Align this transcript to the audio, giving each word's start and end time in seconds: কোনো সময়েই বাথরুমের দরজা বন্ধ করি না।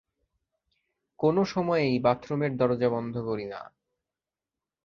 কোনো 1.19 1.41
সময়েই 1.45 1.99
বাথরুমের 1.99 2.51
দরজা 2.57 2.89
বন্ধ 2.89 3.15
করি 3.21 3.45
না। 3.45 3.61